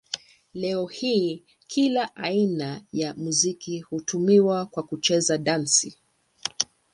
[0.53, 5.97] Leo hii kila aina ya muziki hutumiwa kwa kucheza dansi.